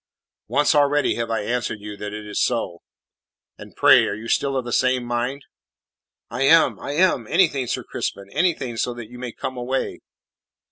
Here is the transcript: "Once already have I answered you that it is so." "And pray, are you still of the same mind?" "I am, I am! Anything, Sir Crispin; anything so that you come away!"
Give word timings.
"Once 0.47 0.73
already 0.73 1.13
have 1.13 1.29
I 1.29 1.41
answered 1.41 1.79
you 1.79 1.95
that 1.97 2.11
it 2.11 2.25
is 2.25 2.41
so." 2.41 2.79
"And 3.59 3.75
pray, 3.75 4.07
are 4.07 4.15
you 4.15 4.27
still 4.27 4.57
of 4.57 4.65
the 4.65 4.73
same 4.73 5.03
mind?" 5.03 5.45
"I 6.27 6.41
am, 6.41 6.79
I 6.79 6.93
am! 6.93 7.27
Anything, 7.27 7.67
Sir 7.67 7.83
Crispin; 7.83 8.27
anything 8.31 8.77
so 8.77 8.95
that 8.95 9.11
you 9.11 9.33
come 9.35 9.57
away!" 9.57 9.99